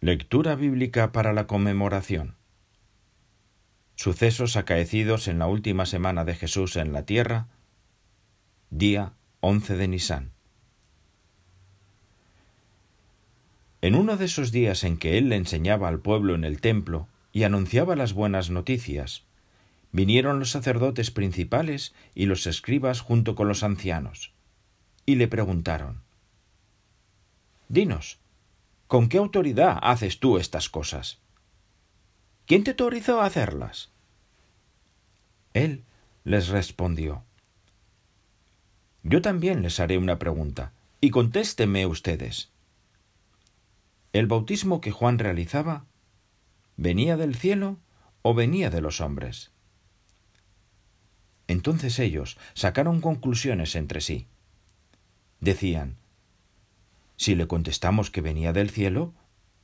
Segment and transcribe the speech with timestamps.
[0.00, 2.36] Lectura bíblica para la conmemoración.
[3.96, 7.48] Sucesos acaecidos en la última semana de Jesús en la tierra,
[8.70, 10.30] día 11 de Nisán.
[13.80, 17.08] En uno de esos días en que él le enseñaba al pueblo en el templo
[17.32, 19.24] y anunciaba las buenas noticias,
[19.90, 24.32] vinieron los sacerdotes principales y los escribas junto con los ancianos,
[25.06, 26.02] y le preguntaron
[27.68, 28.20] Dinos,
[28.88, 31.18] ¿Con qué autoridad haces tú estas cosas?
[32.46, 33.90] ¿Quién te autorizó a hacerlas?
[35.52, 35.84] Él
[36.24, 37.22] les respondió
[39.02, 42.50] Yo también les haré una pregunta, y contésteme ustedes.
[44.14, 45.84] ¿El bautismo que Juan realizaba
[46.78, 47.76] venía del cielo
[48.22, 49.50] o venía de los hombres?
[51.46, 54.28] Entonces ellos sacaron conclusiones entre sí.
[55.40, 55.98] Decían,
[57.18, 59.12] si le contestamos que venía del cielo,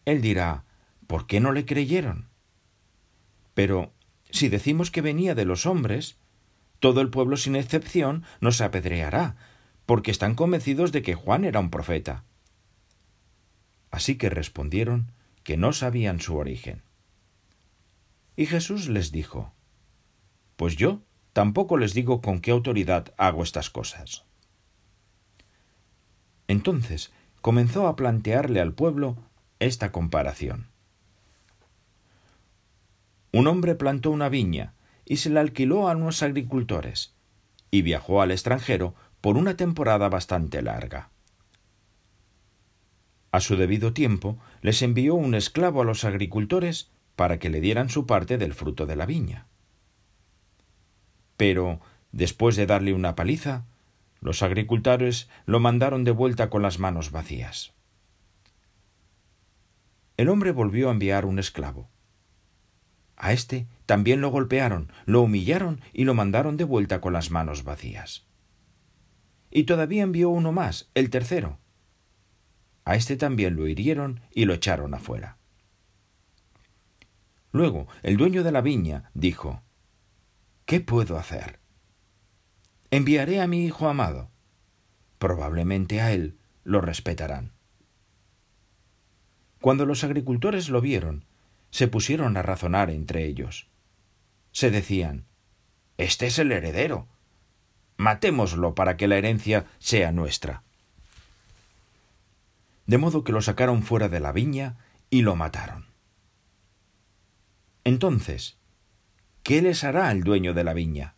[0.04, 0.64] él dirá,
[1.06, 2.29] ¿por qué no le creyeron?
[3.54, 3.92] Pero
[4.29, 6.16] si decimos que venía de los hombres,
[6.80, 9.37] todo el pueblo sin excepción nos apedreará,
[9.87, 12.24] porque están convencidos de que Juan era un profeta.
[13.92, 15.12] Así que respondieron
[15.45, 16.82] que no sabían su origen.
[18.34, 19.52] Y Jesús les dijo,
[20.57, 24.24] Pues yo tampoco les digo con qué autoridad hago estas cosas.
[26.48, 27.12] Entonces
[27.45, 29.18] comenzó a plantearle al pueblo
[29.59, 30.68] esta comparación.
[33.32, 34.73] Un hombre plantó una viña
[35.04, 37.12] y se la alquiló a unos agricultores,
[37.70, 41.10] y viajó al extranjero por una temporada bastante larga.
[43.30, 47.90] A su debido tiempo les envió un esclavo a los agricultores para que le dieran
[47.90, 49.48] su parte del fruto de la viña.
[51.36, 53.66] Pero, después de darle una paliza,
[54.24, 57.74] los agricultores lo mandaron de vuelta con las manos vacías.
[60.16, 61.90] El hombre volvió a enviar un esclavo.
[63.16, 67.64] A éste también lo golpearon, lo humillaron y lo mandaron de vuelta con las manos
[67.64, 68.26] vacías.
[69.50, 71.58] Y todavía envió uno más, el tercero.
[72.86, 75.36] A éste también lo hirieron y lo echaron afuera.
[77.52, 79.62] Luego el dueño de la viña dijo
[80.64, 81.60] ¿Qué puedo hacer?
[82.94, 84.31] Enviaré a mi hijo amado.
[85.19, 87.50] Probablemente a él lo respetarán.
[89.60, 91.25] Cuando los agricultores lo vieron,
[91.72, 93.66] se pusieron a razonar entre ellos.
[94.53, 95.25] Se decían
[95.99, 97.09] Este es el heredero.
[97.97, 100.62] Matémoslo para que la herencia sea nuestra.
[102.87, 104.76] De modo que lo sacaron fuera de la viña
[105.11, 105.87] y lo mataron.
[107.82, 108.56] Entonces,
[109.43, 111.16] ¿qué les hará el dueño de la viña?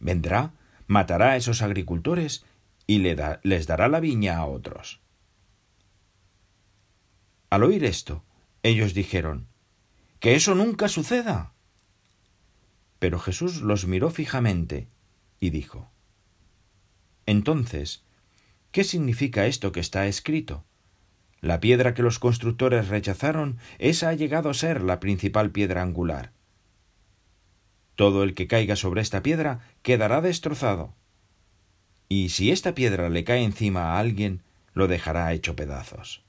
[0.00, 0.52] Vendrá
[0.86, 2.44] matará a esos agricultores
[2.86, 5.00] y les dará la viña a otros.
[7.50, 8.24] Al oír esto,
[8.62, 9.46] ellos dijeron,
[10.20, 11.52] Que eso nunca suceda.
[12.98, 14.88] Pero Jesús los miró fijamente
[15.40, 15.90] y dijo,
[17.26, 18.04] Entonces,
[18.72, 20.64] ¿qué significa esto que está escrito?
[21.40, 26.33] La piedra que los constructores rechazaron, esa ha llegado a ser la principal piedra angular.
[27.96, 30.94] Todo el que caiga sobre esta piedra quedará destrozado.
[32.08, 36.24] Y si esta piedra le cae encima a alguien, lo dejará hecho pedazos.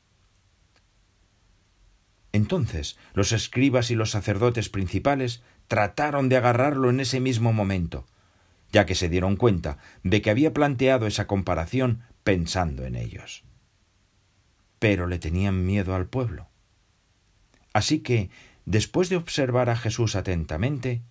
[2.32, 8.06] Entonces los escribas y los sacerdotes principales trataron de agarrarlo en ese mismo momento,
[8.72, 13.44] ya que se dieron cuenta de que había planteado esa comparación pensando en ellos.
[14.80, 16.50] Pero le tenían miedo al pueblo.
[17.74, 18.30] Así que,
[18.66, 21.02] después de observar a Jesús atentamente,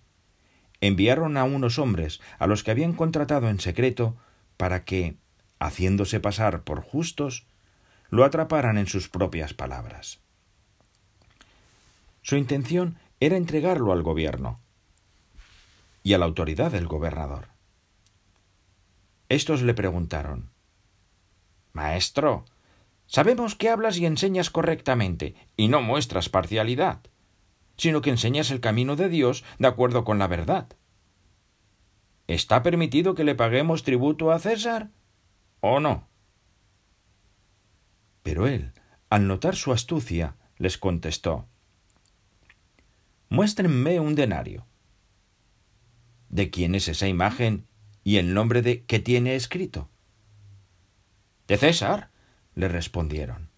[0.87, 4.15] enviaron a unos hombres a los que habían contratado en secreto
[4.57, 5.17] para que,
[5.59, 7.45] haciéndose pasar por justos,
[8.09, 10.19] lo atraparan en sus propias palabras.
[12.21, 14.59] Su intención era entregarlo al gobierno
[16.03, 17.49] y a la autoridad del gobernador.
[19.29, 20.51] Estos le preguntaron
[21.73, 22.45] Maestro,
[23.05, 27.01] sabemos que hablas y enseñas correctamente y no muestras parcialidad
[27.77, 30.67] sino que enseñas el camino de Dios de acuerdo con la verdad.
[32.27, 34.89] ¿Está permitido que le paguemos tributo a César
[35.59, 36.07] o no?
[38.23, 38.73] Pero él,
[39.09, 41.47] al notar su astucia, les contestó
[43.29, 44.65] Muéstrenme un denario.
[46.29, 47.67] ¿De quién es esa imagen
[48.03, 49.89] y el nombre de que tiene escrito?
[51.47, 52.11] De César,
[52.55, 53.49] le respondieron.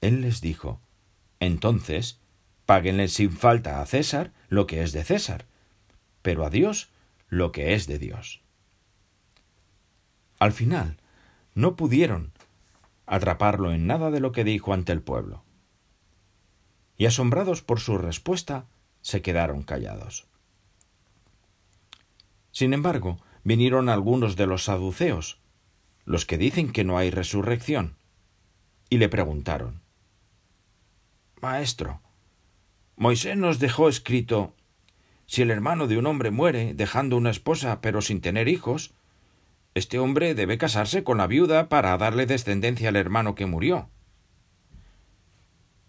[0.00, 0.80] Él les dijo
[1.40, 2.20] Entonces,
[2.66, 5.46] Páguenle sin falta a César lo que es de César,
[6.22, 6.90] pero a Dios
[7.28, 8.42] lo que es de Dios.
[10.38, 10.98] Al final,
[11.54, 12.32] no pudieron
[13.06, 15.44] atraparlo en nada de lo que dijo ante el pueblo,
[16.98, 18.66] y asombrados por su respuesta,
[19.00, 20.26] se quedaron callados.
[22.50, 25.38] Sin embargo, vinieron algunos de los saduceos,
[26.04, 27.96] los que dicen que no hay resurrección,
[28.90, 29.80] y le preguntaron
[31.40, 32.00] Maestro,
[32.96, 34.54] Moisés nos dejó escrito
[35.26, 38.94] si el hermano de un hombre muere dejando una esposa pero sin tener hijos,
[39.74, 43.90] este hombre debe casarse con la viuda para darle descendencia al hermano que murió.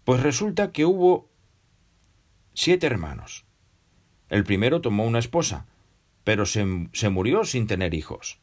[0.04, 1.30] Pues resulta que hubo
[2.52, 3.46] siete hermanos.
[4.28, 5.66] El primero tomó una esposa,
[6.24, 8.38] pero se, se, murió sin tener hijos.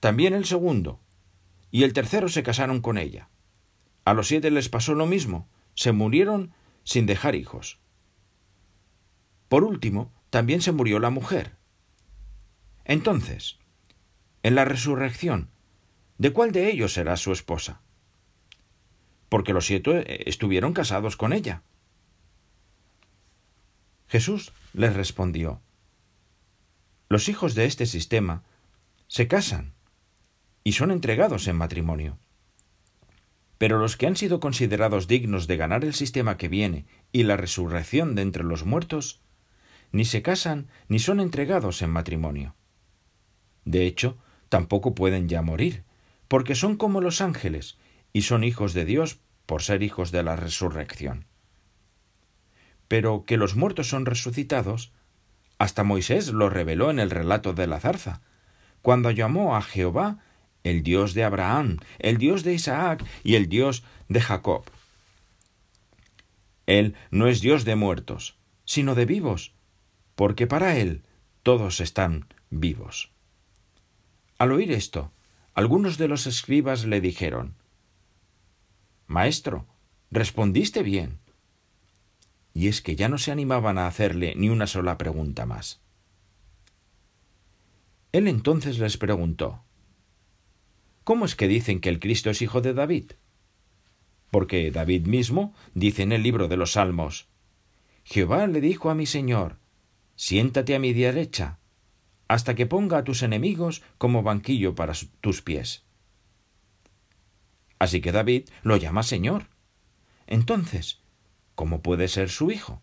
[0.00, 0.98] También el segundo
[1.70, 3.28] y el tercero se casaron con ella.
[4.06, 6.52] A los siete les pasó lo mismo, se murieron
[6.84, 7.80] sin dejar hijos.
[9.48, 11.56] Por último, también se murió la mujer.
[12.84, 13.58] Entonces,
[14.44, 15.50] en la resurrección,
[16.18, 17.80] ¿de cuál de ellos será su esposa?
[19.28, 21.62] Porque los siete eh, estuvieron casados con ella.
[24.06, 25.60] Jesús les respondió,
[27.08, 28.44] Los hijos de este sistema
[29.08, 29.74] se casan
[30.62, 32.20] y son entregados en matrimonio.
[33.58, 37.36] Pero los que han sido considerados dignos de ganar el sistema que viene y la
[37.36, 39.22] resurrección de entre los muertos,
[39.92, 42.54] ni se casan ni son entregados en matrimonio.
[43.64, 44.18] De hecho,
[44.48, 45.84] tampoco pueden ya morir,
[46.28, 47.78] porque son como los ángeles
[48.12, 51.26] y son hijos de Dios por ser hijos de la resurrección.
[52.88, 54.92] Pero que los muertos son resucitados,
[55.58, 58.20] hasta Moisés lo reveló en el relato de la zarza,
[58.82, 60.18] cuando llamó a Jehová
[60.66, 64.64] el Dios de Abraham, el Dios de Isaac y el Dios de Jacob.
[66.66, 69.52] Él no es Dios de muertos, sino de vivos,
[70.16, 71.04] porque para Él
[71.44, 73.12] todos están vivos.
[74.38, 75.12] Al oír esto,
[75.54, 77.54] algunos de los escribas le dijeron,
[79.06, 79.66] Maestro,
[80.10, 81.20] respondiste bien.
[82.52, 85.80] Y es que ya no se animaban a hacerle ni una sola pregunta más.
[88.10, 89.62] Él entonces les preguntó,
[91.06, 93.12] ¿Cómo es que dicen que el Cristo es hijo de David?
[94.32, 97.28] Porque David mismo dice en el libro de los Salmos,
[98.02, 99.60] Jehová le dijo a mi Señor,
[100.16, 101.60] siéntate a mi derecha,
[102.26, 105.84] hasta que ponga a tus enemigos como banquillo para tus pies.
[107.78, 109.46] Así que David lo llama Señor.
[110.26, 110.98] Entonces,
[111.54, 112.82] ¿cómo puede ser su hijo?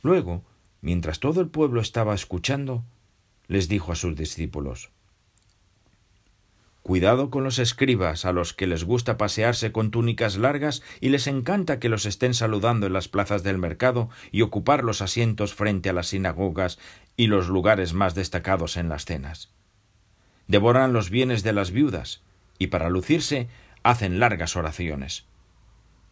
[0.00, 0.44] Luego,
[0.80, 2.84] mientras todo el pueblo estaba escuchando,
[3.48, 4.93] les dijo a sus discípulos,
[6.84, 11.26] Cuidado con los escribas, a los que les gusta pasearse con túnicas largas y les
[11.26, 15.88] encanta que los estén saludando en las plazas del mercado y ocupar los asientos frente
[15.88, 16.78] a las sinagogas
[17.16, 19.48] y los lugares más destacados en las cenas.
[20.46, 22.20] Devoran los bienes de las viudas
[22.58, 23.48] y para lucirse
[23.82, 25.24] hacen largas oraciones.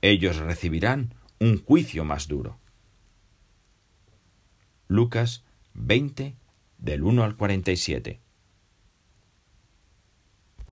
[0.01, 2.57] Ellos recibirán un juicio más duro.
[4.89, 6.35] Lucas 20
[6.79, 8.22] del 1 al 47